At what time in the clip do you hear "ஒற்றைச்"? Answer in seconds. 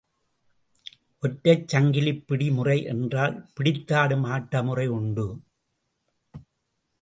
1.23-1.67